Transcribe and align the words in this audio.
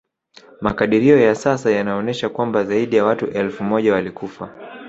Makadirio 0.61 1.19
ya 1.19 1.35
sasa 1.35 1.71
yanaonesha 1.71 2.29
kwamba 2.29 2.63
zaidi 2.63 2.95
ya 2.95 3.05
watu 3.05 3.25
elfu 3.25 3.63
moja 3.63 3.93
walikufa 3.93 4.55